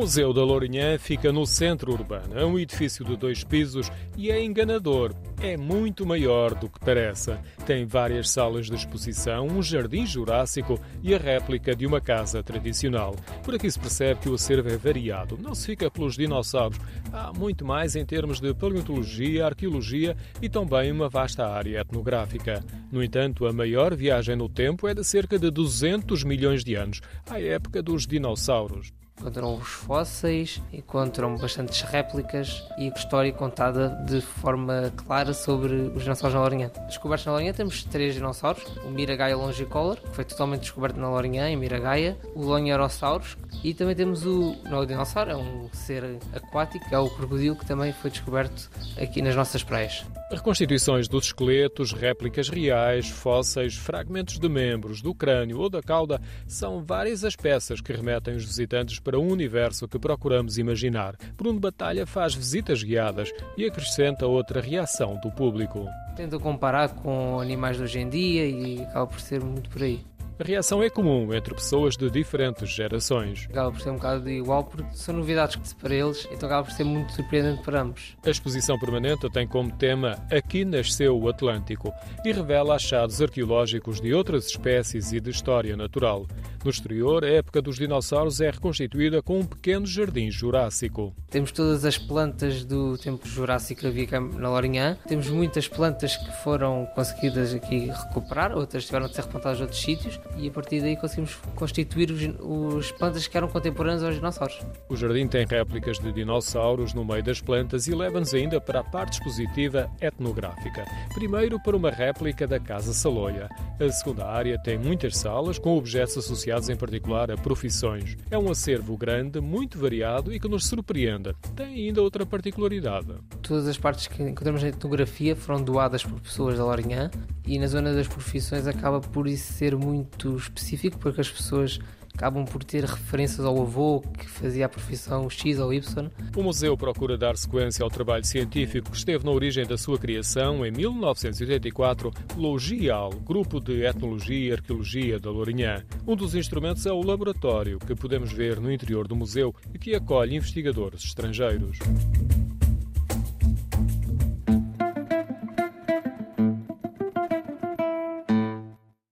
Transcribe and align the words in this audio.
Museu 0.00 0.32
da 0.32 0.42
Lourinhã 0.42 0.96
fica 0.98 1.30
no 1.30 1.44
centro 1.44 1.92
urbano. 1.92 2.38
É 2.38 2.42
um 2.42 2.58
edifício 2.58 3.04
de 3.04 3.18
dois 3.18 3.44
pisos 3.44 3.92
e 4.16 4.30
é 4.30 4.42
enganador. 4.42 5.12
É 5.42 5.58
muito 5.58 6.06
maior 6.06 6.54
do 6.54 6.70
que 6.70 6.80
parece. 6.80 7.36
Tem 7.66 7.84
várias 7.84 8.30
salas 8.30 8.64
de 8.64 8.74
exposição, 8.74 9.46
um 9.46 9.62
jardim 9.62 10.06
jurássico 10.06 10.80
e 11.02 11.14
a 11.14 11.18
réplica 11.18 11.76
de 11.76 11.84
uma 11.84 12.00
casa 12.00 12.42
tradicional. 12.42 13.14
Por 13.44 13.54
aqui 13.54 13.70
se 13.70 13.78
percebe 13.78 14.20
que 14.20 14.30
o 14.30 14.34
acervo 14.36 14.70
é 14.70 14.76
variado. 14.78 15.36
Não 15.38 15.54
se 15.54 15.66
fica 15.66 15.90
pelos 15.90 16.16
dinossauros. 16.16 16.78
Há 17.12 17.30
muito 17.34 17.62
mais 17.62 17.94
em 17.94 18.06
termos 18.06 18.40
de 18.40 18.54
paleontologia, 18.54 19.44
arqueologia 19.44 20.16
e 20.40 20.48
também 20.48 20.90
uma 20.90 21.10
vasta 21.10 21.46
área 21.46 21.80
etnográfica. 21.82 22.64
No 22.90 23.04
entanto, 23.04 23.44
a 23.44 23.52
maior 23.52 23.94
viagem 23.94 24.34
no 24.34 24.48
tempo 24.48 24.88
é 24.88 24.94
de 24.94 25.04
cerca 25.04 25.38
de 25.38 25.50
200 25.50 26.24
milhões 26.24 26.64
de 26.64 26.74
anos, 26.74 27.02
à 27.28 27.38
época 27.38 27.82
dos 27.82 28.06
dinossauros 28.06 28.98
encontram 29.20 29.54
os 29.54 29.68
fósseis, 29.68 30.62
encontram 30.72 31.36
bastantes 31.36 31.82
réplicas 31.82 32.64
e 32.78 32.88
história 32.88 33.30
contada 33.32 33.90
de 34.06 34.20
forma 34.20 34.90
clara 34.96 35.34
sobre 35.34 35.74
os 35.94 36.02
dinossauros 36.02 36.34
na 36.34 36.40
Lourinhã. 36.40 36.70
Descobertos 36.86 37.26
na 37.26 37.32
Lourinhã 37.32 37.52
temos 37.52 37.84
três 37.84 38.14
dinossauros, 38.14 38.64
o 38.84 38.90
Miragaia 38.90 39.36
longicolor, 39.36 39.96
que 39.96 40.14
foi 40.14 40.24
totalmente 40.24 40.62
descoberto 40.62 40.98
na 40.98 41.10
Lourinhã, 41.10 41.50
em 41.50 41.56
Miragaia, 41.56 42.16
o 42.34 42.42
Lonhorosaurus 42.42 43.36
e 43.62 43.74
também 43.74 43.94
temos 43.94 44.24
o, 44.24 44.56
não 44.64 44.86
dinossauro, 44.86 45.30
é 45.30 45.36
um 45.36 45.68
ser 45.72 46.18
aquático, 46.34 46.86
é 46.90 46.98
o 46.98 47.10
crocodilo 47.10 47.56
que 47.56 47.66
também 47.66 47.92
foi 47.92 48.10
descoberto 48.10 48.70
aqui 49.00 49.20
nas 49.20 49.36
nossas 49.36 49.62
praias. 49.62 50.04
Reconstituições 50.30 51.08
dos 51.08 51.26
esqueletos, 51.26 51.92
réplicas 51.92 52.48
reais, 52.48 53.08
fósseis, 53.08 53.74
fragmentos 53.74 54.38
de 54.38 54.48
membros, 54.48 55.02
do 55.02 55.12
crânio 55.12 55.58
ou 55.58 55.68
da 55.68 55.82
cauda 55.82 56.20
são 56.46 56.84
várias 56.84 57.24
as 57.24 57.34
peças 57.34 57.80
que 57.80 57.92
remetem 57.92 58.36
os 58.36 58.44
visitantes 58.44 59.00
para 59.00 59.18
um 59.18 59.28
universo 59.28 59.88
que 59.88 59.98
procuramos 59.98 60.56
imaginar. 60.56 61.16
Bruno 61.36 61.58
Batalha 61.58 62.06
faz 62.06 62.32
visitas 62.32 62.80
guiadas 62.80 63.32
e 63.56 63.64
acrescenta 63.64 64.24
outra 64.24 64.60
reação 64.60 65.18
do 65.20 65.32
público. 65.32 65.84
Tento 66.14 66.38
comparar 66.38 66.90
com 66.90 67.40
animais 67.40 67.76
de 67.76 67.82
hoje 67.82 67.98
em 67.98 68.08
dia 68.08 68.46
e 68.46 68.82
acaba 68.84 69.08
por 69.08 69.20
ser 69.20 69.42
muito 69.42 69.68
por 69.68 69.82
aí. 69.82 70.00
A 70.40 70.42
reação 70.42 70.82
é 70.82 70.88
comum 70.88 71.34
entre 71.34 71.54
pessoas 71.54 71.98
de 71.98 72.08
diferentes 72.08 72.70
gerações. 72.70 73.46
Acaba 73.50 73.72
por 73.72 73.80
ser 73.82 73.90
um 73.90 73.96
bocado 73.96 74.30
igual 74.30 74.64
porque 74.64 74.96
são 74.96 75.16
novidades 75.16 75.74
para 75.74 75.94
eles, 75.94 76.26
então 76.32 76.48
acaba 76.48 76.64
por 76.64 76.72
ser 76.72 76.84
muito 76.84 77.12
surpreendente 77.12 77.62
para 77.62 77.82
ambos. 77.82 78.16
A 78.24 78.30
exposição 78.30 78.78
permanente 78.78 79.28
tem 79.28 79.46
como 79.46 79.70
tema 79.70 80.16
Aqui 80.32 80.64
nasceu 80.64 81.20
o 81.20 81.28
Atlântico 81.28 81.92
e 82.24 82.32
revela 82.32 82.74
achados 82.74 83.20
arqueológicos 83.20 84.00
de 84.00 84.14
outras 84.14 84.46
espécies 84.46 85.12
e 85.12 85.20
de 85.20 85.28
história 85.28 85.76
natural. 85.76 86.26
No 86.64 86.70
exterior, 86.70 87.22
a 87.22 87.28
época 87.28 87.60
dos 87.60 87.76
dinossauros 87.76 88.40
é 88.40 88.50
reconstituída 88.50 89.22
com 89.22 89.40
um 89.40 89.44
pequeno 89.44 89.86
jardim 89.86 90.30
jurássico. 90.30 91.14
Temos 91.30 91.52
todas 91.52 91.84
as 91.84 91.98
plantas 91.98 92.64
do 92.64 92.96
tempo 92.96 93.26
jurássico 93.26 93.82
que 93.82 93.86
havia 93.86 94.20
na 94.20 94.48
Lourinhã. 94.48 94.96
Temos 95.06 95.28
muitas 95.28 95.68
plantas 95.68 96.16
que 96.16 96.32
foram 96.42 96.86
conseguidas 96.94 97.54
aqui 97.54 97.90
recuperar, 97.90 98.56
outras 98.56 98.86
tiveram 98.86 99.06
de 99.06 99.14
ser 99.14 99.22
replantadas 99.22 99.58
em 99.58 99.62
outros 99.62 99.80
sítios 99.82 100.18
e 100.36 100.48
a 100.48 100.50
partir 100.50 100.80
daí 100.80 100.96
conseguimos 100.96 101.36
constituir 101.54 102.10
os, 102.10 102.22
os 102.40 102.92
plantas 102.92 103.26
que 103.26 103.36
eram 103.36 103.48
contemporâneas 103.48 104.02
aos 104.02 104.14
dinossauros. 104.14 104.60
O 104.88 104.96
jardim 104.96 105.26
tem 105.26 105.46
réplicas 105.46 105.98
de 105.98 106.12
dinossauros 106.12 106.94
no 106.94 107.04
meio 107.04 107.22
das 107.22 107.40
plantas 107.40 107.86
e 107.86 107.94
leva-nos 107.94 108.32
ainda 108.34 108.60
para 108.60 108.80
a 108.80 108.84
parte 108.84 109.14
expositiva 109.14 109.90
etnográfica. 110.00 110.84
Primeiro 111.14 111.60
para 111.60 111.76
uma 111.76 111.90
réplica 111.90 112.46
da 112.46 112.58
Casa 112.58 112.92
Saloia. 112.92 113.48
A 113.78 113.92
segunda 113.92 114.26
área 114.26 114.58
tem 114.58 114.78
muitas 114.78 115.16
salas 115.16 115.58
com 115.58 115.76
objetos 115.76 116.18
associados 116.18 116.68
em 116.68 116.76
particular 116.76 117.30
a 117.30 117.36
profissões. 117.36 118.16
É 118.30 118.38
um 118.38 118.50
acervo 118.50 118.96
grande, 118.96 119.40
muito 119.40 119.78
variado 119.78 120.32
e 120.32 120.40
que 120.40 120.48
nos 120.48 120.66
surpreende. 120.66 121.34
Tem 121.56 121.88
ainda 121.88 122.02
outra 122.02 122.24
particularidade. 122.26 123.14
Todas 123.50 123.66
as 123.66 123.76
partes 123.76 124.06
que 124.06 124.22
encontramos 124.22 124.62
na 124.62 124.68
etnografia 124.68 125.34
foram 125.34 125.60
doadas 125.60 126.04
por 126.04 126.20
pessoas 126.20 126.56
da 126.56 126.64
Lourinhã 126.64 127.10
e 127.44 127.58
na 127.58 127.66
zona 127.66 127.92
das 127.92 128.06
profissões 128.06 128.64
acaba 128.68 129.00
por 129.00 129.26
isso 129.26 129.54
ser 129.54 129.74
muito 129.74 130.36
específico 130.36 130.96
porque 131.00 131.20
as 131.20 131.28
pessoas 131.28 131.80
acabam 132.14 132.44
por 132.44 132.62
ter 132.62 132.84
referências 132.84 133.44
ao 133.44 133.60
avô 133.60 134.02
que 134.16 134.30
fazia 134.30 134.66
a 134.66 134.68
profissão 134.68 135.28
X 135.28 135.58
ou 135.58 135.74
Y. 135.74 136.08
O 136.36 136.42
museu 136.44 136.76
procura 136.76 137.18
dar 137.18 137.36
sequência 137.36 137.82
ao 137.82 137.90
trabalho 137.90 138.24
científico 138.24 138.88
que 138.88 138.96
esteve 138.96 139.24
na 139.24 139.32
origem 139.32 139.66
da 139.66 139.76
sua 139.76 139.98
criação 139.98 140.64
em 140.64 140.70
1984 140.70 142.12
pelo 142.28 142.56
GIAL, 142.56 143.10
Grupo 143.10 143.60
de 143.60 143.82
Etnologia 143.84 144.50
e 144.50 144.52
Arqueologia 144.52 145.18
da 145.18 145.28
Lourinhã. 145.28 145.82
Um 146.06 146.14
dos 146.14 146.36
instrumentos 146.36 146.86
é 146.86 146.92
o 146.92 147.02
laboratório, 147.02 147.80
que 147.80 147.96
podemos 147.96 148.32
ver 148.32 148.60
no 148.60 148.70
interior 148.70 149.08
do 149.08 149.16
museu 149.16 149.52
e 149.74 149.78
que 149.78 149.92
acolhe 149.96 150.36
investigadores 150.36 151.02
estrangeiros. 151.02 151.80